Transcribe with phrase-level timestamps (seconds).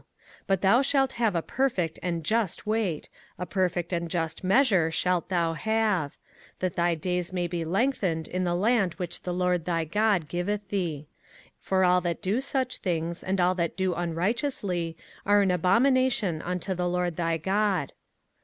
[0.01, 0.09] 05:025:015
[0.47, 3.07] But thou shalt have a perfect and just weight,
[3.37, 6.17] a perfect and just measure shalt thou have:
[6.57, 10.69] that thy days may be lengthened in the land which the LORD thy God giveth
[10.69, 11.07] thee.
[11.59, 16.41] 05:025:016 For all that do such things, and all that do unrighteously, are an abomination
[16.41, 17.93] unto the LORD thy God.